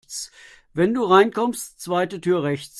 Wenn 0.73 0.93
du 0.93 1.03
reinkommst, 1.03 1.79
zweite 1.79 2.21
Tür 2.21 2.43
rechts. 2.43 2.69